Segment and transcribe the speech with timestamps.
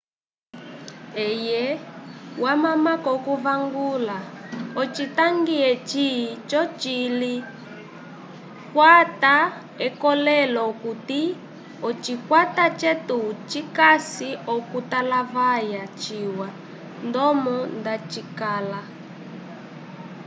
[1.27, 1.63] eye
[2.43, 4.17] wamamako okuvangula
[4.81, 6.07] ocitangi eci
[6.49, 7.33] cocili
[8.73, 9.35] kwata
[9.87, 11.21] ekolelo okuti
[11.87, 13.19] ocikwata cetu
[13.49, 16.49] cikasi okutalavaya ciwa
[17.07, 18.79] ndomo nda cikala